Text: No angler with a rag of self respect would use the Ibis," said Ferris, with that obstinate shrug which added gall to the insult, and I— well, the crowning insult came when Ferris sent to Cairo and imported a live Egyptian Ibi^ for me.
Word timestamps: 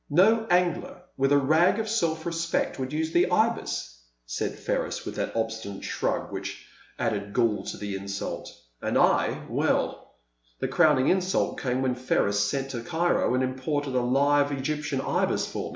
No 0.09 0.47
angler 0.49 1.03
with 1.15 1.31
a 1.31 1.37
rag 1.37 1.77
of 1.77 1.87
self 1.87 2.25
respect 2.25 2.79
would 2.79 2.91
use 2.91 3.11
the 3.11 3.29
Ibis," 3.29 3.99
said 4.25 4.57
Ferris, 4.57 5.05
with 5.05 5.13
that 5.17 5.35
obstinate 5.35 5.83
shrug 5.83 6.31
which 6.31 6.65
added 6.97 7.33
gall 7.33 7.63
to 7.65 7.77
the 7.77 7.95
insult, 7.95 8.51
and 8.81 8.97
I— 8.97 9.43
well, 9.47 10.15
the 10.59 10.67
crowning 10.67 11.09
insult 11.09 11.59
came 11.61 11.83
when 11.83 11.93
Ferris 11.93 12.39
sent 12.39 12.71
to 12.71 12.81
Cairo 12.81 13.35
and 13.35 13.43
imported 13.43 13.93
a 13.93 14.01
live 14.01 14.51
Egyptian 14.51 15.01
Ibi^ 15.01 15.47
for 15.47 15.69
me. 15.69 15.69